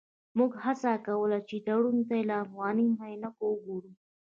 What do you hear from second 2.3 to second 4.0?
افغاني عینکو وګورو.